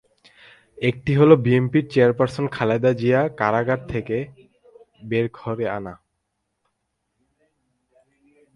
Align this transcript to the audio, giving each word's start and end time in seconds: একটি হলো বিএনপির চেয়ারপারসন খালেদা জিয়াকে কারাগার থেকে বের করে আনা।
একটি 0.77 1.11
হলো 1.15 1.33
বিএনপির 1.45 1.85
চেয়ারপারসন 1.93 2.45
খালেদা 2.55 2.91
জিয়াকে 2.93 3.35
কারাগার 3.39 3.81
থেকে 3.87 4.17
বের 5.09 5.25
করে 5.37 5.65
আনা। 5.77 5.93